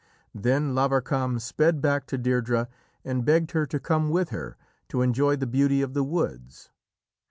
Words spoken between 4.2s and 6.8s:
her to enjoy the beauty of the woods.